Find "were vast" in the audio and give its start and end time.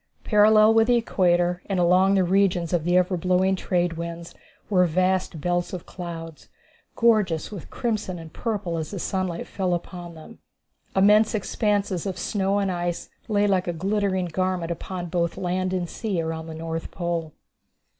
4.67-5.39